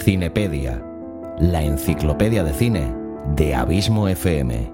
Cinepedia, 0.00 0.82
la 1.38 1.62
enciclopedia 1.62 2.42
de 2.42 2.54
cine 2.54 2.92
de 3.36 3.54
Abismo 3.54 4.08
FM. 4.08 4.72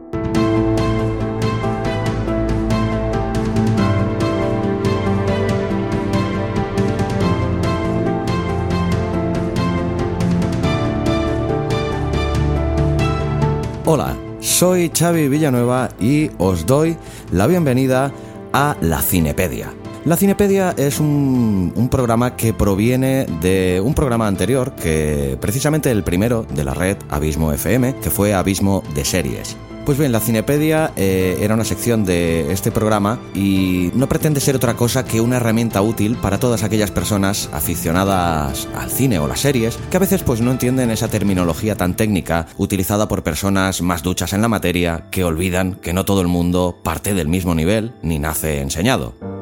Hola, 13.85 14.17
soy 14.41 14.91
Xavi 14.91 15.29
Villanueva 15.29 15.89
y 16.01 16.31
os 16.39 16.67
doy 16.67 16.97
la 17.33 17.49
bienvenida 17.49 18.13
a 18.53 18.77
la 18.81 19.03
Cinepedia. 19.03 19.73
La 20.07 20.17
Cinepedia 20.17 20.73
es 20.77 21.01
un, 21.01 21.89
programa 21.91 22.37
que 22.37 22.55
proviene 22.55 23.27
de 23.41 23.83
un 23.85 23.93
programa 23.93 24.29
anterior, 24.29 24.73
que 24.77 25.37
precisamente 25.41 25.91
el 25.91 26.05
primero 26.05 26.45
de 26.45 26.63
la 26.63 26.75
red 26.75 26.97
Abismo 27.09 27.53
FM, 27.53 27.97
que 27.97 28.11
fue 28.11 28.33
Abismo 28.33 28.85
de 28.95 29.05
Series. 29.05 29.57
Pues 29.85 29.99
bien, 29.99 30.13
la 30.13 30.21
Cinepedia 30.21 30.93
eh, 30.95 31.39
era 31.41 31.55
una 31.55 31.65
sección 31.65 32.05
de 32.05 32.53
este 32.53 32.71
programa 32.71 33.19
y 33.35 33.91
no 33.95 34.09
pretende 34.09 34.39
ser 34.39 34.55
otra 34.55 34.75
cosa 34.75 35.05
que 35.05 35.21
una 35.21 35.39
herramienta 35.39 35.83
útil 35.83 36.17
para 36.17 36.39
todas 36.39 36.63
aquellas 36.63 36.93
personas 36.93 37.51
aficionadas 37.53 38.69
al 38.77 38.91
cine 38.91 39.19
o 39.19 39.27
las 39.27 39.41
series 39.41 39.77
que 39.91 39.97
a 39.97 40.01
veces 40.01 40.23
pues 40.23 40.41
no 40.41 40.53
entienden 40.53 40.91
esa 40.91 41.09
terminología 41.09 41.75
tan 41.75 41.97
técnica 41.97 42.47
utilizada 42.59 43.09
por 43.09 43.25
personas 43.25 43.83
más 43.83 44.05
duchas 44.05 44.33
en 44.33 44.43
la 44.43 44.49
materia 44.49 45.07
que 45.11 45.25
olvidan 45.25 45.75
que 45.75 45.93
no 45.93 46.05
todo 46.05 46.21
el 46.21 46.29
mundo 46.29 46.79
parte 46.85 47.13
del 47.13 47.27
mismo 47.27 47.57
nivel 47.57 47.93
ni 48.03 48.21
nace 48.21 48.61
enseñado. 48.61 49.36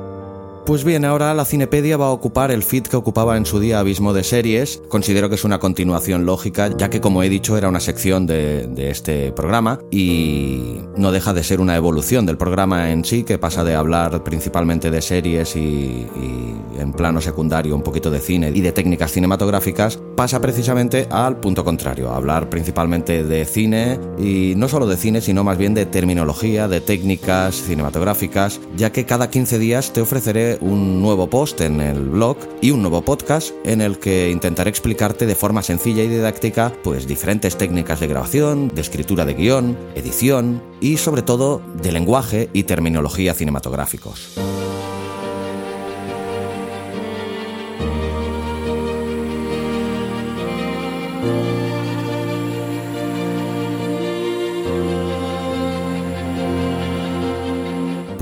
Pues 0.67 0.83
bien, 0.83 1.05
ahora 1.05 1.35
la 1.35 1.45
Cinepedia 1.45 1.99
va 1.99 2.07
a 2.07 2.13
ocupar 2.13 2.51
el 2.51 2.63
feed 2.63 2.85
que 2.85 2.97
ocupaba 2.97 3.37
en 3.37 3.45
su 3.45 3.61
día 3.61 3.81
Abismo 3.81 4.15
de 4.15 4.25
Series. 4.25 4.81
Considero 4.89 5.29
que 5.29 5.35
es 5.35 5.45
una 5.45 5.59
continuación 5.59 6.25
lógica, 6.25 6.75
ya 6.75 6.89
que 6.89 7.03
como 7.03 7.23
he 7.23 7.29
dicho 7.29 7.59
era 7.59 7.69
una 7.69 7.81
sección 7.81 8.27
de, 8.27 8.73
este 8.75 9.31
programa 9.33 9.81
y 9.91 10.81
no 10.97 11.13
deja 11.13 11.35
de 11.35 11.45
ser 11.45 11.61
una 11.61 11.77
evolución 11.77 12.25
del 12.25 12.39
programa 12.39 12.93
en 12.93 13.05
sí, 13.05 13.25
que 13.25 13.37
pasa 13.37 13.63
de 13.63 13.75
hablar 13.75 14.25
principalmente 14.25 14.91
de 14.91 15.03
series 15.03 15.55
y, 15.55 15.59
y 15.59 16.55
en 16.79 16.93
plano 16.95 17.21
secundario 17.21 17.77
un 17.77 17.83
poquito 17.83 18.11
de 18.11 18.21
cine 18.21 18.51
y 18.55 18.63
de 18.63 18.73
técnicas 18.73 19.13
cinematográficas, 19.13 19.99
pasa 20.17 20.41
precisamente 20.41 21.09
al 21.11 21.41
punto 21.41 21.63
contrario, 21.63 22.11
a 22.11 22.17
hablar 22.17 22.49
principalmente 22.49 23.23
de 23.23 23.45
cine 23.45 23.99
y 24.19 24.55
no 24.57 24.69
solo 24.69 24.87
de 24.87 24.97
cine, 24.97 25.21
sino 25.21 25.45
más 25.45 25.59
bien 25.59 25.75
de 25.75 25.85
terminología, 25.85 26.69
de 26.69 26.81
técnicas 26.81 27.55
cinematográficas, 27.57 28.61
ya 28.77 28.93
que 28.93 29.05
cada 29.05 29.29
15 29.29 29.59
días 29.59 29.93
te 29.93 30.01
ofreceré 30.01 30.54
un 30.61 31.01
nuevo 31.01 31.29
post 31.29 31.61
en 31.61 31.81
el 31.81 32.01
blog 32.09 32.37
y 32.61 32.71
un 32.71 32.83
nuevo 32.83 33.03
podcast 33.03 33.55
en 33.65 33.81
el 33.81 33.99
que 33.99 34.31
intentaré 34.31 34.71
explicarte 34.71 35.27
de 35.27 35.35
forma 35.35 35.63
sencilla 35.63 36.03
y 36.03 36.09
didáctica 36.09 36.73
pues 36.83 37.07
diferentes 37.07 37.57
técnicas 37.57 38.01
de 38.01 38.07
grabación, 38.07 38.69
de 38.69 38.81
escritura 38.81 39.25
de 39.25 39.35
guion, 39.35 39.77
edición 39.95 40.63
y 40.81 40.97
sobre 40.97 41.23
todo 41.23 41.63
de 41.83 41.93
lenguaje 41.93 42.49
y 42.53 42.65
terminología 42.65 43.35
cinematográficos. 43.35 44.39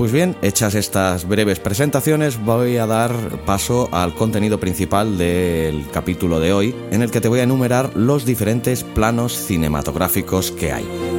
Pues 0.03 0.11
bien, 0.11 0.35
hechas 0.41 0.75
estas 0.75 1.25
breves 1.25 1.61
presentaciones, 1.61 2.37
voy 2.37 2.75
a 2.75 2.85
dar 2.85 3.13
paso 3.45 3.87
al 3.93 4.13
contenido 4.13 4.59
principal 4.59 5.17
del 5.17 5.89
capítulo 5.93 6.41
de 6.41 6.51
hoy, 6.51 6.75
en 6.91 7.03
el 7.03 7.09
que 7.09 7.21
te 7.21 7.29
voy 7.29 7.39
a 7.39 7.43
enumerar 7.43 7.95
los 7.95 8.25
diferentes 8.25 8.83
planos 8.83 9.31
cinematográficos 9.31 10.51
que 10.51 10.73
hay. 10.73 11.12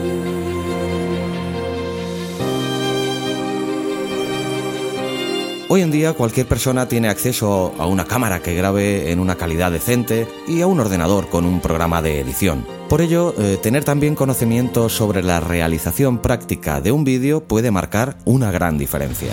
Hoy 5.75 5.83
en 5.83 5.91
día 5.91 6.13
cualquier 6.13 6.47
persona 6.47 6.87
tiene 6.87 7.09
acceso 7.09 7.75
a 7.81 7.87
una 7.89 8.05
cámara 8.05 8.41
que 8.41 8.55
grabe 8.55 9.11
en 9.11 9.19
una 9.19 9.35
calidad 9.35 9.73
decente 9.73 10.29
y 10.47 10.61
a 10.61 10.69
un 10.69 10.79
ordenador 10.79 11.29
con 11.29 11.45
un 11.45 11.61
programa 11.61 12.01
de 12.01 12.21
edición. 12.21 12.65
Por 12.89 13.01
ello, 13.01 13.35
eh, 13.39 13.59
tener 13.61 13.83
también 13.83 14.15
conocimiento 14.15 14.89
sobre 14.89 15.25
la 15.25 15.41
realización 15.41 16.19
práctica 16.19 16.81
de 16.81 16.93
un 16.93 17.03
vídeo 17.03 17.43
puede 17.43 17.73
marcar 17.73 18.17
una 18.25 18.53
gran 18.53 18.79
diferencia. 18.79 19.33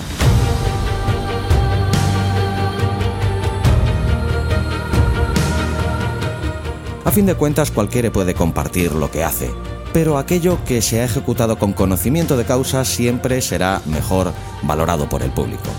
A 7.05 7.11
fin 7.11 7.27
de 7.27 7.35
cuentas, 7.35 7.69
cualquiera 7.69 8.11
puede 8.11 8.33
compartir 8.33 8.93
lo 8.93 9.11
que 9.11 9.23
hace, 9.23 9.51
pero 9.93 10.17
aquello 10.17 10.57
que 10.65 10.81
se 10.81 11.01
ha 11.01 11.05
ejecutado 11.05 11.59
con 11.59 11.73
conocimiento 11.73 12.35
de 12.35 12.45
causa 12.45 12.83
siempre 12.83 13.43
será 13.43 13.83
mejor 13.85 14.33
valorado 14.63 15.07
por 15.07 15.21
el 15.21 15.29
público. 15.29 15.69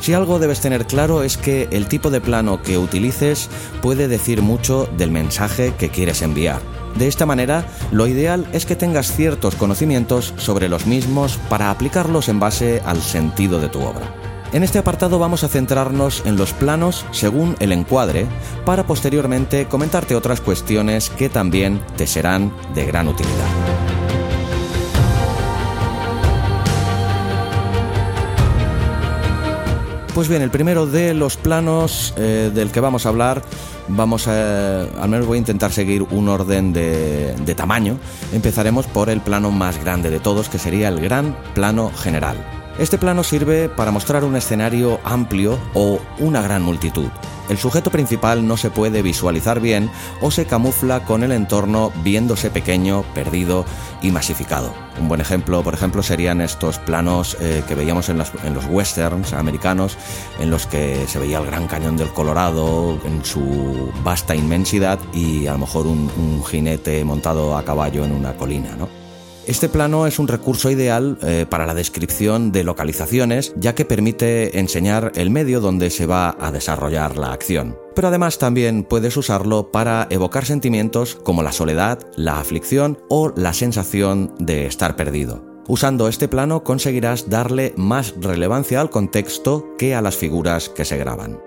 Si 0.00 0.14
algo 0.14 0.38
debes 0.38 0.60
tener 0.60 0.86
claro 0.86 1.22
es 1.22 1.36
que 1.36 1.68
el 1.70 1.86
tipo 1.86 2.10
de 2.10 2.20
plano 2.20 2.62
que 2.62 2.78
utilices 2.78 3.50
puede 3.82 4.08
decir 4.08 4.40
mucho 4.40 4.88
del 4.96 5.10
mensaje 5.10 5.74
que 5.78 5.90
quieres 5.90 6.22
enviar. 6.22 6.60
De 6.96 7.06
esta 7.06 7.26
manera, 7.26 7.66
lo 7.92 8.06
ideal 8.06 8.46
es 8.52 8.66
que 8.66 8.76
tengas 8.76 9.14
ciertos 9.14 9.54
conocimientos 9.54 10.34
sobre 10.38 10.68
los 10.68 10.86
mismos 10.86 11.38
para 11.48 11.70
aplicarlos 11.70 12.28
en 12.28 12.40
base 12.40 12.82
al 12.84 13.00
sentido 13.02 13.60
de 13.60 13.68
tu 13.68 13.80
obra. 13.80 14.14
En 14.52 14.64
este 14.64 14.78
apartado 14.78 15.18
vamos 15.20 15.44
a 15.44 15.48
centrarnos 15.48 16.22
en 16.24 16.36
los 16.36 16.52
planos 16.52 17.06
según 17.12 17.54
el 17.60 17.70
encuadre, 17.70 18.26
para 18.64 18.84
posteriormente 18.84 19.66
comentarte 19.66 20.16
otras 20.16 20.40
cuestiones 20.40 21.08
que 21.10 21.28
también 21.28 21.80
te 21.96 22.06
serán 22.06 22.52
de 22.74 22.84
gran 22.86 23.06
utilidad. 23.06 23.59
Pues 30.14 30.28
bien, 30.28 30.42
el 30.42 30.50
primero 30.50 30.86
de 30.86 31.14
los 31.14 31.36
planos 31.36 32.12
eh, 32.16 32.50
del 32.52 32.70
que 32.70 32.80
vamos 32.80 33.06
a 33.06 33.10
hablar, 33.10 33.42
vamos 33.88 34.26
a, 34.26 34.82
al 34.82 35.08
menos 35.08 35.26
voy 35.26 35.36
a 35.36 35.38
intentar 35.38 35.72
seguir 35.72 36.02
un 36.02 36.28
orden 36.28 36.72
de, 36.72 37.34
de 37.34 37.54
tamaño. 37.54 37.96
Empezaremos 38.32 38.86
por 38.86 39.08
el 39.08 39.20
plano 39.20 39.50
más 39.50 39.82
grande 39.82 40.10
de 40.10 40.18
todos, 40.18 40.48
que 40.48 40.58
sería 40.58 40.88
el 40.88 41.00
gran 41.00 41.36
plano 41.54 41.90
general. 41.96 42.59
Este 42.80 42.96
plano 42.96 43.22
sirve 43.22 43.68
para 43.68 43.90
mostrar 43.90 44.24
un 44.24 44.36
escenario 44.36 45.00
amplio 45.04 45.58
o 45.74 46.00
una 46.18 46.40
gran 46.40 46.62
multitud. 46.62 47.08
El 47.50 47.58
sujeto 47.58 47.90
principal 47.90 48.48
no 48.48 48.56
se 48.56 48.70
puede 48.70 49.02
visualizar 49.02 49.60
bien 49.60 49.90
o 50.22 50.30
se 50.30 50.46
camufla 50.46 51.04
con 51.04 51.22
el 51.22 51.32
entorno 51.32 51.92
viéndose 52.02 52.48
pequeño, 52.48 53.02
perdido 53.12 53.66
y 54.00 54.10
masificado. 54.12 54.72
Un 54.98 55.08
buen 55.08 55.20
ejemplo, 55.20 55.62
por 55.62 55.74
ejemplo, 55.74 56.02
serían 56.02 56.40
estos 56.40 56.78
planos 56.78 57.36
eh, 57.38 57.62
que 57.68 57.74
veíamos 57.74 58.08
en, 58.08 58.16
los 58.16 58.64
westerns 58.70 59.34
americanos, 59.34 59.98
en 60.38 60.48
los 60.48 60.66
que 60.66 61.06
se 61.06 61.18
veía 61.18 61.36
el 61.36 61.44
Gran 61.44 61.66
Cañón 61.66 61.98
del 61.98 62.08
Colorado 62.08 62.98
en 63.04 63.22
su 63.26 63.92
vasta 64.02 64.34
inmensidad 64.34 64.98
y 65.12 65.46
a 65.48 65.52
lo 65.52 65.58
mejor 65.58 65.86
un, 65.86 66.10
un 66.16 66.42
jinete 66.46 67.04
montado 67.04 67.58
a 67.58 67.62
caballo 67.62 68.06
en 68.06 68.12
una 68.12 68.32
colina, 68.38 68.74
¿no? 68.74 68.99
Este 69.46 69.68
plano 69.68 70.06
es 70.06 70.18
un 70.18 70.28
recurso 70.28 70.70
ideal 70.70 71.18
eh, 71.22 71.46
para 71.48 71.66
la 71.66 71.74
descripción 71.74 72.52
de 72.52 72.62
localizaciones, 72.62 73.54
ya 73.56 73.74
que 73.74 73.84
permite 73.84 74.58
enseñar 74.58 75.12
el 75.14 75.30
medio 75.30 75.60
donde 75.60 75.90
se 75.90 76.06
va 76.06 76.36
a 76.38 76.52
desarrollar 76.52 77.16
la 77.16 77.32
acción. 77.32 77.76
Pero 77.94 78.08
además 78.08 78.38
también 78.38 78.84
puedes 78.84 79.16
usarlo 79.16 79.72
para 79.72 80.06
evocar 80.10 80.44
sentimientos 80.44 81.14
como 81.14 81.42
la 81.42 81.52
soledad, 81.52 81.98
la 82.16 82.38
aflicción 82.38 82.98
o 83.08 83.32
la 83.34 83.52
sensación 83.54 84.34
de 84.38 84.66
estar 84.66 84.94
perdido. 84.94 85.44
Usando 85.66 86.08
este 86.08 86.28
plano 86.28 86.62
conseguirás 86.62 87.30
darle 87.30 87.72
más 87.76 88.14
relevancia 88.20 88.80
al 88.80 88.90
contexto 88.90 89.74
que 89.78 89.94
a 89.94 90.02
las 90.02 90.16
figuras 90.16 90.68
que 90.68 90.84
se 90.84 90.98
graban. 90.98 91.40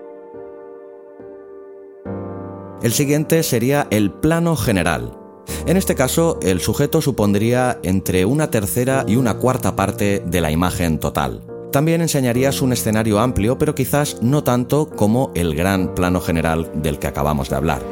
El 2.82 2.92
siguiente 2.92 3.42
sería 3.42 3.86
el 3.90 4.10
plano 4.10 4.56
general, 4.56 5.23
en 5.66 5.76
este 5.76 5.94
caso, 5.94 6.38
el 6.42 6.60
sujeto 6.60 7.00
supondría 7.00 7.78
entre 7.82 8.24
una 8.24 8.50
tercera 8.50 9.04
y 9.06 9.16
una 9.16 9.34
cuarta 9.34 9.76
parte 9.76 10.22
de 10.26 10.40
la 10.40 10.50
imagen 10.50 10.98
total. 10.98 11.42
También 11.72 12.02
enseñarías 12.02 12.62
un 12.62 12.72
escenario 12.72 13.18
amplio, 13.18 13.58
pero 13.58 13.74
quizás 13.74 14.22
no 14.22 14.44
tanto 14.44 14.88
como 14.90 15.32
el 15.34 15.54
gran 15.54 15.94
plano 15.94 16.20
general 16.20 16.70
del 16.74 16.98
que 16.98 17.08
acabamos 17.08 17.48
de 17.48 17.56
hablar. 17.56 17.82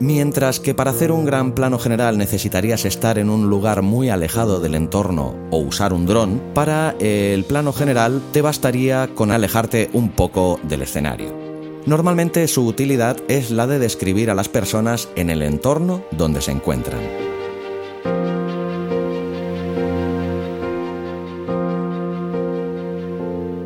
Mientras 0.00 0.58
que 0.58 0.74
para 0.74 0.90
hacer 0.90 1.12
un 1.12 1.24
gran 1.24 1.54
plano 1.54 1.78
general 1.78 2.18
necesitarías 2.18 2.84
estar 2.84 3.18
en 3.18 3.30
un 3.30 3.48
lugar 3.48 3.82
muy 3.82 4.10
alejado 4.10 4.58
del 4.58 4.74
entorno 4.74 5.36
o 5.52 5.58
usar 5.58 5.92
un 5.92 6.06
dron, 6.06 6.42
para 6.54 6.96
el 6.98 7.44
plano 7.44 7.72
general 7.72 8.20
te 8.32 8.42
bastaría 8.42 9.10
con 9.14 9.30
alejarte 9.30 9.90
un 9.92 10.08
poco 10.10 10.58
del 10.64 10.82
escenario. 10.82 11.41
Normalmente 11.84 12.46
su 12.46 12.64
utilidad 12.64 13.16
es 13.26 13.50
la 13.50 13.66
de 13.66 13.80
describir 13.80 14.30
a 14.30 14.34
las 14.34 14.48
personas 14.48 15.08
en 15.16 15.30
el 15.30 15.42
entorno 15.42 16.04
donde 16.12 16.40
se 16.40 16.52
encuentran. 16.52 17.00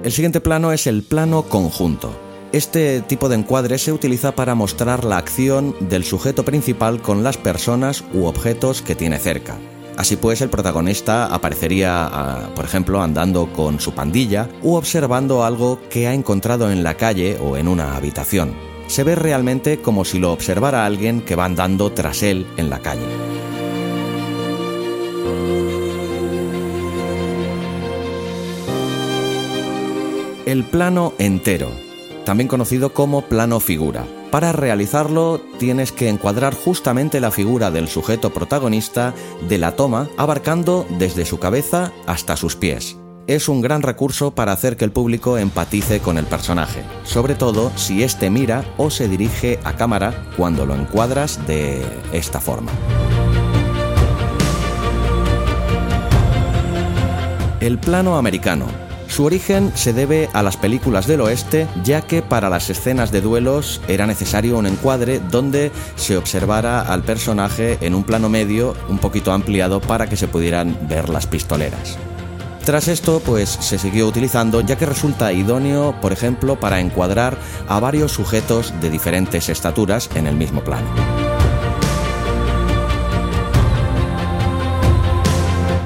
El 0.02 0.12
siguiente 0.12 0.40
plano 0.40 0.72
es 0.72 0.86
el 0.86 1.02
plano 1.02 1.42
conjunto. 1.42 2.10
Este 2.52 3.02
tipo 3.02 3.28
de 3.28 3.34
encuadre 3.34 3.76
se 3.76 3.92
utiliza 3.92 4.34
para 4.34 4.54
mostrar 4.54 5.04
la 5.04 5.18
acción 5.18 5.74
del 5.80 6.04
sujeto 6.04 6.44
principal 6.44 7.02
con 7.02 7.22
las 7.22 7.36
personas 7.36 8.02
u 8.14 8.24
objetos 8.24 8.80
que 8.80 8.94
tiene 8.94 9.18
cerca. 9.18 9.58
Así 9.96 10.16
pues, 10.16 10.42
el 10.42 10.50
protagonista 10.50 11.26
aparecería, 11.26 12.04
ah, 12.04 12.50
por 12.54 12.64
ejemplo, 12.64 13.02
andando 13.02 13.52
con 13.52 13.80
su 13.80 13.92
pandilla 13.92 14.48
u 14.62 14.74
observando 14.74 15.44
algo 15.44 15.80
que 15.88 16.06
ha 16.06 16.14
encontrado 16.14 16.70
en 16.70 16.82
la 16.82 16.94
calle 16.94 17.38
o 17.40 17.56
en 17.56 17.66
una 17.66 17.96
habitación. 17.96 18.54
Se 18.88 19.04
ve 19.04 19.14
realmente 19.14 19.78
como 19.78 20.04
si 20.04 20.18
lo 20.18 20.32
observara 20.32 20.84
alguien 20.84 21.22
que 21.22 21.34
va 21.34 21.46
andando 21.46 21.90
tras 21.92 22.22
él 22.22 22.46
en 22.56 22.70
la 22.70 22.78
calle. 22.80 23.06
El 30.44 30.62
plano 30.62 31.14
entero, 31.18 31.70
también 32.24 32.46
conocido 32.46 32.92
como 32.92 33.22
plano 33.22 33.58
figura. 33.58 34.06
Para 34.30 34.52
realizarlo 34.52 35.40
tienes 35.58 35.92
que 35.92 36.08
encuadrar 36.08 36.54
justamente 36.54 37.20
la 37.20 37.30
figura 37.30 37.70
del 37.70 37.88
sujeto 37.88 38.30
protagonista 38.30 39.14
de 39.48 39.58
la 39.58 39.76
toma, 39.76 40.08
abarcando 40.16 40.86
desde 40.98 41.24
su 41.24 41.38
cabeza 41.38 41.92
hasta 42.06 42.36
sus 42.36 42.56
pies. 42.56 42.98
Es 43.28 43.48
un 43.48 43.60
gran 43.60 43.82
recurso 43.82 44.34
para 44.34 44.52
hacer 44.52 44.76
que 44.76 44.84
el 44.84 44.92
público 44.92 45.36
empatice 45.38 46.00
con 46.00 46.16
el 46.16 46.26
personaje, 46.26 46.82
sobre 47.04 47.34
todo 47.34 47.72
si 47.76 48.02
éste 48.02 48.30
mira 48.30 48.64
o 48.76 48.90
se 48.90 49.08
dirige 49.08 49.58
a 49.64 49.74
cámara 49.74 50.26
cuando 50.36 50.64
lo 50.64 50.74
encuadras 50.74 51.44
de 51.46 51.84
esta 52.12 52.40
forma. 52.40 52.70
El 57.60 57.78
plano 57.78 58.16
americano 58.16 58.85
su 59.16 59.24
origen 59.24 59.72
se 59.74 59.94
debe 59.94 60.28
a 60.34 60.42
las 60.42 60.58
películas 60.58 61.06
del 61.06 61.22
oeste, 61.22 61.66
ya 61.82 62.02
que 62.02 62.20
para 62.20 62.50
las 62.50 62.68
escenas 62.68 63.10
de 63.12 63.22
duelos 63.22 63.80
era 63.88 64.06
necesario 64.06 64.58
un 64.58 64.66
encuadre 64.66 65.20
donde 65.20 65.72
se 65.94 66.18
observara 66.18 66.82
al 66.82 67.02
personaje 67.02 67.78
en 67.80 67.94
un 67.94 68.04
plano 68.04 68.28
medio 68.28 68.74
un 68.90 68.98
poquito 68.98 69.32
ampliado 69.32 69.80
para 69.80 70.06
que 70.06 70.18
se 70.18 70.28
pudieran 70.28 70.76
ver 70.86 71.08
las 71.08 71.26
pistoleras. 71.26 71.96
Tras 72.66 72.88
esto, 72.88 73.22
pues 73.24 73.48
se 73.48 73.78
siguió 73.78 74.06
utilizando 74.06 74.60
ya 74.60 74.76
que 74.76 74.84
resulta 74.84 75.32
idóneo, 75.32 75.98
por 76.02 76.12
ejemplo, 76.12 76.60
para 76.60 76.80
encuadrar 76.80 77.38
a 77.68 77.80
varios 77.80 78.12
sujetos 78.12 78.74
de 78.82 78.90
diferentes 78.90 79.48
estaturas 79.48 80.10
en 80.14 80.26
el 80.26 80.36
mismo 80.36 80.62
plano. 80.62 80.88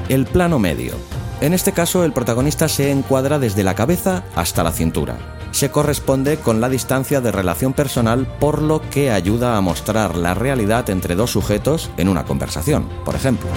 El 0.09 0.25
plano 0.25 0.59
medio 0.59 1.10
en 1.41 1.53
este 1.53 1.71
caso, 1.71 2.05
el 2.05 2.13
protagonista 2.13 2.67
se 2.67 2.91
encuadra 2.91 3.39
desde 3.39 3.63
la 3.63 3.73
cabeza 3.73 4.23
hasta 4.35 4.63
la 4.63 4.71
cintura. 4.71 5.17
Se 5.49 5.71
corresponde 5.71 6.37
con 6.37 6.61
la 6.61 6.69
distancia 6.69 7.19
de 7.19 7.31
relación 7.31 7.73
personal, 7.73 8.27
por 8.39 8.61
lo 8.61 8.81
que 8.89 9.11
ayuda 9.11 9.57
a 9.57 9.61
mostrar 9.61 10.15
la 10.15 10.35
realidad 10.35 10.89
entre 10.91 11.15
dos 11.15 11.31
sujetos 11.31 11.89
en 11.97 12.09
una 12.09 12.25
conversación, 12.25 12.87
por 13.03 13.15
ejemplo. 13.15 13.49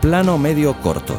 Plano 0.00 0.38
medio 0.38 0.80
corto. 0.80 1.16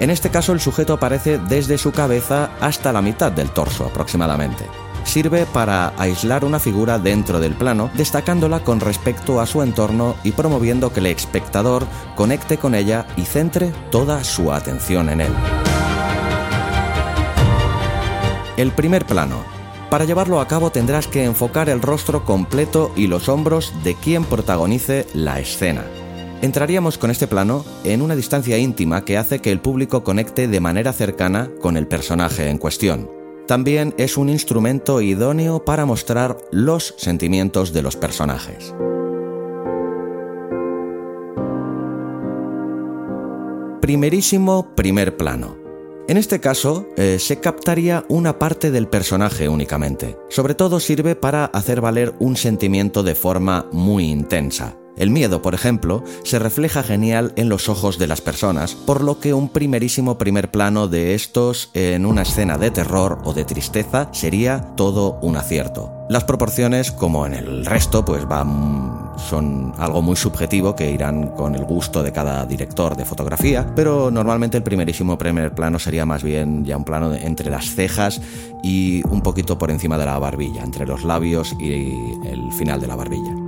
En 0.00 0.10
este 0.10 0.30
caso, 0.30 0.52
el 0.52 0.60
sujeto 0.60 0.94
aparece 0.94 1.38
desde 1.38 1.78
su 1.78 1.92
cabeza 1.92 2.50
hasta 2.60 2.92
la 2.92 3.02
mitad 3.02 3.30
del 3.30 3.50
torso 3.50 3.86
aproximadamente 3.86 4.64
sirve 5.08 5.46
para 5.46 5.94
aislar 5.98 6.44
una 6.44 6.60
figura 6.60 6.98
dentro 6.98 7.40
del 7.40 7.54
plano, 7.54 7.90
destacándola 7.94 8.60
con 8.60 8.78
respecto 8.78 9.40
a 9.40 9.46
su 9.46 9.62
entorno 9.62 10.14
y 10.22 10.32
promoviendo 10.32 10.92
que 10.92 11.00
el 11.00 11.06
espectador 11.06 11.86
conecte 12.14 12.58
con 12.58 12.74
ella 12.74 13.06
y 13.16 13.22
centre 13.22 13.72
toda 13.90 14.22
su 14.22 14.52
atención 14.52 15.08
en 15.08 15.22
él. 15.22 15.32
El 18.56 18.70
primer 18.72 19.06
plano. 19.06 19.42
Para 19.90 20.04
llevarlo 20.04 20.40
a 20.40 20.48
cabo 20.48 20.70
tendrás 20.70 21.06
que 21.06 21.24
enfocar 21.24 21.70
el 21.70 21.80
rostro 21.80 22.24
completo 22.24 22.92
y 22.94 23.06
los 23.06 23.28
hombros 23.28 23.72
de 23.82 23.94
quien 23.94 24.24
protagonice 24.24 25.06
la 25.14 25.40
escena. 25.40 25.84
Entraríamos 26.42 26.98
con 26.98 27.10
este 27.10 27.26
plano 27.26 27.64
en 27.84 28.02
una 28.02 28.14
distancia 28.14 28.58
íntima 28.58 29.04
que 29.04 29.16
hace 29.16 29.40
que 29.40 29.50
el 29.50 29.60
público 29.60 30.04
conecte 30.04 30.46
de 30.46 30.60
manera 30.60 30.92
cercana 30.92 31.50
con 31.60 31.76
el 31.76 31.88
personaje 31.88 32.50
en 32.50 32.58
cuestión 32.58 33.17
también 33.48 33.94
es 33.96 34.18
un 34.18 34.28
instrumento 34.28 35.00
idóneo 35.00 35.64
para 35.64 35.86
mostrar 35.86 36.36
los 36.52 36.94
sentimientos 36.98 37.72
de 37.72 37.80
los 37.80 37.96
personajes. 37.96 38.74
Primerísimo 43.80 44.74
primer 44.74 45.16
plano. 45.16 45.56
En 46.08 46.18
este 46.18 46.40
caso, 46.40 46.86
eh, 46.98 47.18
se 47.18 47.40
captaría 47.40 48.04
una 48.08 48.38
parte 48.38 48.70
del 48.70 48.86
personaje 48.86 49.48
únicamente. 49.48 50.18
Sobre 50.28 50.54
todo 50.54 50.78
sirve 50.78 51.16
para 51.16 51.46
hacer 51.46 51.80
valer 51.80 52.14
un 52.18 52.36
sentimiento 52.36 53.02
de 53.02 53.14
forma 53.14 53.66
muy 53.72 54.10
intensa. 54.10 54.76
El 54.98 55.10
miedo, 55.10 55.42
por 55.42 55.54
ejemplo, 55.54 56.02
se 56.24 56.38
refleja 56.38 56.82
genial 56.82 57.32
en 57.36 57.48
los 57.48 57.68
ojos 57.68 57.98
de 57.98 58.08
las 58.08 58.20
personas, 58.20 58.74
por 58.74 59.02
lo 59.02 59.20
que 59.20 59.32
un 59.32 59.48
primerísimo 59.48 60.18
primer 60.18 60.50
plano 60.50 60.88
de 60.88 61.14
estos 61.14 61.70
en 61.74 62.04
una 62.04 62.22
escena 62.22 62.58
de 62.58 62.70
terror 62.70 63.20
o 63.24 63.32
de 63.32 63.44
tristeza 63.44 64.08
sería 64.12 64.74
todo 64.76 65.18
un 65.22 65.36
acierto. 65.36 65.92
Las 66.08 66.24
proporciones, 66.24 66.90
como 66.90 67.26
en 67.26 67.34
el 67.34 67.64
resto, 67.66 68.04
pues 68.04 68.26
van 68.26 69.08
son 69.18 69.74
algo 69.78 70.00
muy 70.00 70.16
subjetivo 70.16 70.74
que 70.74 70.90
irán 70.90 71.28
con 71.28 71.54
el 71.54 71.64
gusto 71.64 72.02
de 72.02 72.12
cada 72.12 72.46
director 72.46 72.96
de 72.96 73.04
fotografía, 73.04 73.66
pero 73.74 74.10
normalmente 74.10 74.56
el 74.56 74.62
primerísimo 74.62 75.18
primer 75.18 75.54
plano 75.54 75.78
sería 75.78 76.06
más 76.06 76.22
bien 76.22 76.64
ya 76.64 76.76
un 76.76 76.84
plano 76.84 77.12
entre 77.14 77.50
las 77.50 77.74
cejas 77.74 78.20
y 78.62 79.02
un 79.08 79.20
poquito 79.20 79.58
por 79.58 79.70
encima 79.70 79.98
de 79.98 80.06
la 80.06 80.18
barbilla, 80.18 80.62
entre 80.62 80.86
los 80.86 81.04
labios 81.04 81.54
y 81.58 81.72
el 81.72 82.52
final 82.56 82.80
de 82.80 82.86
la 82.86 82.96
barbilla. 82.96 83.47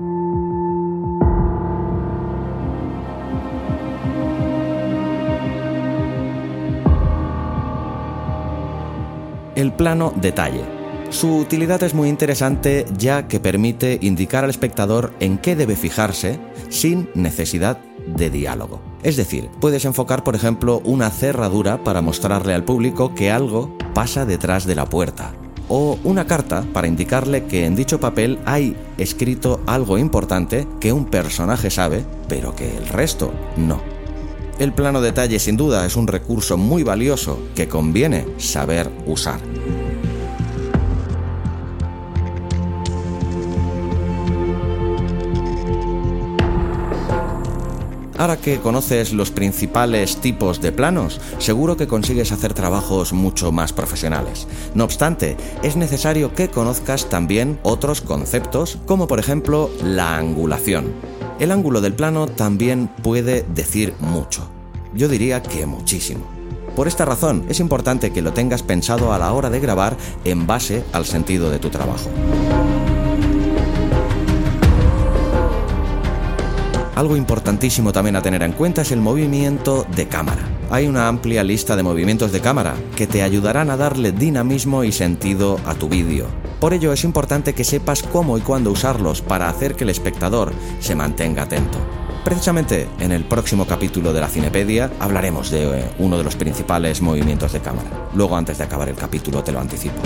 El 9.61 9.73
plano 9.73 10.12
detalle. 10.17 10.65
Su 11.11 11.37
utilidad 11.37 11.83
es 11.83 11.93
muy 11.93 12.09
interesante 12.09 12.87
ya 12.97 13.27
que 13.29 13.41
permite 13.41 13.99
indicar 14.01 14.45
al 14.45 14.51
espectador 14.51 15.12
en 15.21 15.39
qué 15.39 15.57
debe 15.57 15.77
fijarse 15.77 16.39
sin 16.69 17.09
necesidad 17.15 17.79
de 18.07 18.31
diálogo. 18.31 18.81
Es 19.03 19.17
decir, 19.17 19.49
puedes 19.61 19.85
enfocar, 19.85 20.25
por 20.25 20.35
ejemplo, 20.35 20.81
una 20.85 21.11
cerradura 21.11 21.83
para 21.83 22.00
mostrarle 22.00 22.55
al 22.55 22.64
público 22.64 23.14
que 23.14 23.31
algo 23.31 23.76
pasa 23.93 24.25
detrás 24.25 24.67
de 24.67 24.76
la 24.76 24.87
puerta. 24.87 25.33
O 25.69 25.99
una 26.05 26.26
carta 26.26 26.64
para 26.73 26.88
indicarle 26.88 27.45
que 27.45 27.64
en 27.64 27.76
dicho 27.76 28.00
papel 28.00 28.38
hay 28.45 28.76
escrito 28.99 29.61
algo 29.67 29.99
importante 29.99 30.67
que 30.81 30.93
un 30.93 31.07
personaje 31.07 31.71
sabe, 31.71 32.05
pero 32.29 32.55
que 32.55 32.76
el 32.76 32.88
resto 32.88 33.33
no. 33.57 34.00
El 34.61 34.75
plano 34.75 35.00
detalle 35.00 35.38
sin 35.38 35.57
duda 35.57 35.87
es 35.87 35.97
un 35.97 36.07
recurso 36.07 36.59
muy 36.59 36.83
valioso 36.83 37.38
que 37.55 37.67
conviene 37.67 38.26
saber 38.37 38.90
usar. 39.07 39.40
Ahora 48.19 48.37
que 48.37 48.61
conoces 48.61 49.14
los 49.14 49.31
principales 49.31 50.19
tipos 50.19 50.61
de 50.61 50.73
planos, 50.73 51.23
seguro 51.38 51.79
que 51.79 51.87
consigues 51.87 52.31
hacer 52.31 52.52
trabajos 52.52 53.14
mucho 53.14 53.52
más 53.52 53.73
profesionales. 53.73 54.47
No 54.75 54.85
obstante, 54.85 55.38
es 55.62 55.76
necesario 55.76 56.35
que 56.35 56.50
conozcas 56.50 57.09
también 57.09 57.59
otros 57.62 58.02
conceptos, 58.02 58.76
como 58.85 59.09
por 59.09 59.21
ejemplo 59.21 59.71
la 59.83 60.19
angulación. 60.19 61.20
El 61.40 61.52
ángulo 61.52 61.80
del 61.80 61.94
plano 61.94 62.26
también 62.26 62.88
puede 63.02 63.47
decir 63.54 63.94
mucho. 63.99 64.47
Yo 64.92 65.09
diría 65.09 65.42
que 65.42 65.64
muchísimo. 65.64 66.26
Por 66.76 66.87
esta 66.87 67.06
razón, 67.06 67.47
es 67.49 67.61
importante 67.61 68.12
que 68.12 68.20
lo 68.20 68.35
tengas 68.35 68.62
pensado 68.62 69.14
a 69.14 69.18
la 69.18 69.32
hora 69.32 69.49
de 69.49 69.59
grabar 69.59 69.97
en 70.25 70.47
base 70.47 70.85
al 70.92 71.06
sentido 71.06 71.49
de 71.50 71.59
tu 71.59 71.70
trabajo. 71.70 72.11
Algo 77.00 77.16
importantísimo 77.16 77.95
también 77.95 78.16
a 78.16 78.21
tener 78.21 78.42
en 78.42 78.52
cuenta 78.52 78.83
es 78.83 78.92
el 78.92 79.00
movimiento 79.00 79.87
de 79.97 80.07
cámara. 80.07 80.42
Hay 80.69 80.87
una 80.87 81.09
amplia 81.09 81.42
lista 81.42 81.75
de 81.75 81.83
movimientos 81.83 82.30
de 82.30 82.42
cámara 82.42 82.75
que 82.95 83.07
te 83.07 83.23
ayudarán 83.23 83.71
a 83.71 83.78
darle 83.78 84.12
dinamismo 84.12 84.85
y 84.85 84.92
sentido 84.92 85.59
a 85.64 85.75
tu 85.75 85.88
vídeo. 85.88 86.26
Por 86.61 86.75
ello 86.75 86.92
es 86.92 87.02
importante 87.04 87.54
que 87.54 87.64
sepas 87.64 88.02
cómo 88.02 88.37
y 88.37 88.42
cuándo 88.42 88.71
usarlos 88.71 89.23
para 89.23 89.49
hacer 89.49 89.76
que 89.76 89.85
el 89.85 89.90
espectador 89.90 90.52
se 90.80 90.95
mantenga 90.95 91.45
atento. 91.45 91.78
Precisamente 92.23 92.87
en 92.99 93.12
el 93.12 93.25
próximo 93.25 93.66
capítulo 93.66 94.12
de 94.12 94.21
la 94.21 94.28
Cinepedia 94.28 94.90
hablaremos 95.00 95.50
de 95.50 95.80
eh, 95.80 95.85
uno 96.00 96.19
de 96.19 96.25
los 96.25 96.37
principales 96.37 97.00
movimientos 97.00 97.54
de 97.54 97.61
cámara. 97.61 98.11
Luego 98.12 98.37
antes 98.37 98.59
de 98.59 98.64
acabar 98.64 98.90
el 98.90 98.97
capítulo 98.97 99.42
te 99.42 99.52
lo 99.52 99.61
anticipo. 99.61 100.02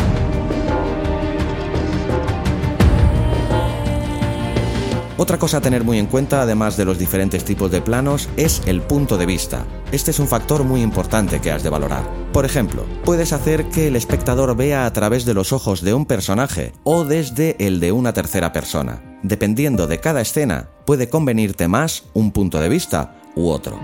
Otra 5.16 5.38
cosa 5.38 5.58
a 5.58 5.60
tener 5.60 5.84
muy 5.84 6.00
en 6.00 6.06
cuenta, 6.06 6.42
además 6.42 6.76
de 6.76 6.84
los 6.84 6.98
diferentes 6.98 7.44
tipos 7.44 7.70
de 7.70 7.80
planos, 7.80 8.28
es 8.36 8.60
el 8.66 8.82
punto 8.82 9.16
de 9.16 9.26
vista. 9.26 9.64
Este 9.92 10.10
es 10.10 10.18
un 10.18 10.26
factor 10.26 10.64
muy 10.64 10.82
importante 10.82 11.40
que 11.40 11.52
has 11.52 11.62
de 11.62 11.70
valorar. 11.70 12.02
Por 12.32 12.44
ejemplo, 12.44 12.84
puedes 13.04 13.32
hacer 13.32 13.66
que 13.66 13.86
el 13.86 13.94
espectador 13.94 14.56
vea 14.56 14.86
a 14.86 14.92
través 14.92 15.24
de 15.24 15.34
los 15.34 15.52
ojos 15.52 15.82
de 15.82 15.94
un 15.94 16.06
personaje 16.06 16.72
o 16.82 17.04
desde 17.04 17.54
el 17.64 17.78
de 17.78 17.92
una 17.92 18.12
tercera 18.12 18.52
persona. 18.52 19.20
Dependiendo 19.22 19.86
de 19.86 20.00
cada 20.00 20.20
escena, 20.20 20.70
puede 20.84 21.08
convenirte 21.08 21.68
más 21.68 22.06
un 22.12 22.32
punto 22.32 22.58
de 22.58 22.68
vista 22.68 23.14
u 23.36 23.50
otro. 23.50 23.78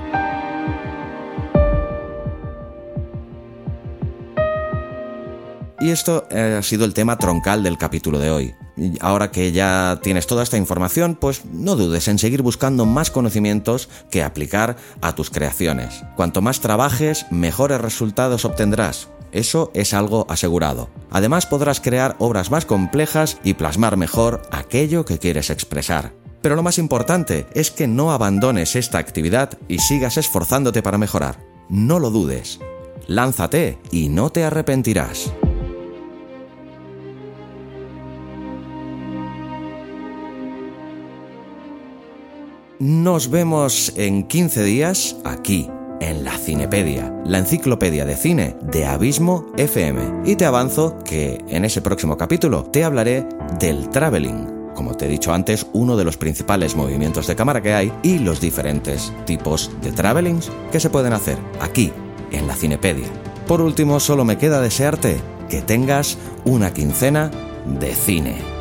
Y 5.79 5.91
esto 5.91 6.27
eh, 6.31 6.57
ha 6.59 6.63
sido 6.63 6.85
el 6.85 6.93
tema 6.93 7.17
troncal 7.17 7.63
del 7.63 7.79
capítulo 7.79 8.19
de 8.19 8.31
hoy. 8.33 8.55
Ahora 9.01 9.31
que 9.31 9.53
ya 9.53 10.01
tienes 10.03 10.27
toda 10.27 10.43
esta 10.43 10.57
información, 10.57 11.17
pues 11.21 11.45
no 11.45 11.77
dudes 11.77 12.09
en 12.09 12.19
seguir 12.19 12.43
buscando 12.43 12.87
más 12.87 13.11
conocimientos 13.11 13.89
que 14.11 14.23
aplicar 14.23 14.77
a 15.01 15.15
tus 15.15 15.31
creaciones. 15.31 16.03
Cuanto 16.17 16.43
más 16.43 16.61
trabajes, 16.61 17.27
mejores 17.31 17.81
resultados 17.81 18.45
obtendrás. 18.45 19.09
Eso 19.33 19.71
es 19.75 19.95
algo 19.95 20.27
asegurado. 20.29 20.91
Además 21.11 21.47
podrás 21.47 21.81
crear 21.81 22.17
obras 22.19 22.51
más 22.51 22.65
complejas 22.65 23.39
y 23.45 23.55
plasmar 23.55 23.97
mejor 23.97 24.43
aquello 24.51 25.05
que 25.05 25.19
quieres 25.19 25.51
expresar. 25.51 26.13
Pero 26.43 26.57
lo 26.57 26.63
más 26.63 26.79
importante 26.79 27.47
es 27.55 27.71
que 27.71 27.87
no 27.87 28.13
abandones 28.13 28.75
esta 28.75 28.99
actividad 28.99 29.59
y 29.69 29.79
sigas 29.79 30.17
esforzándote 30.17 30.83
para 30.83 30.99
mejorar. 30.99 31.39
No 31.69 31.99
lo 31.99 32.11
dudes. 32.11 32.59
Lánzate 33.07 33.79
y 33.91 34.09
no 34.09 34.31
te 34.31 34.45
arrepentirás. 34.45 35.33
Nos 42.81 43.29
vemos 43.29 43.93
en 43.97 44.23
15 44.23 44.65
días 44.65 45.15
aquí, 45.27 45.69
en 46.01 46.25
la 46.25 46.39
Cinepedia, 46.39 47.15
la 47.27 47.37
enciclopedia 47.37 48.07
de 48.07 48.17
cine 48.17 48.57
de 48.63 48.87
Abismo 48.87 49.53
FM. 49.59 50.23
Y 50.25 50.37
te 50.37 50.47
avanzo 50.47 50.97
que 51.05 51.45
en 51.49 51.67
ese 51.67 51.83
próximo 51.83 52.17
capítulo 52.17 52.65
te 52.65 52.83
hablaré 52.83 53.27
del 53.59 53.91
traveling, 53.91 54.73
como 54.75 54.97
te 54.97 55.05
he 55.05 55.09
dicho 55.11 55.35
antes, 55.35 55.67
uno 55.75 55.95
de 55.99 56.05
los 56.05 56.17
principales 56.17 56.75
movimientos 56.75 57.27
de 57.27 57.37
cámara 57.37 57.61
que 57.61 57.75
hay 57.75 57.93
y 58.03 58.19
los 58.19 58.41
diferentes 58.41 59.13
tipos 59.27 59.71
de 59.83 59.93
travelings 59.93 60.51
que 60.73 60.81
se 60.81 60.89
pueden 60.89 61.13
hacer 61.13 61.37
aquí, 61.61 61.93
en 62.33 62.47
la 62.47 62.57
Cinepedia. 62.57 63.09
Por 63.47 63.61
último, 63.61 64.01
solo 64.01 64.25
me 64.25 64.39
queda 64.39 64.63
desearte 64.63 65.21
que 65.51 65.61
tengas 65.61 66.17
una 66.47 66.73
quincena 66.73 67.31
de 67.79 67.95
cine. 67.95 68.60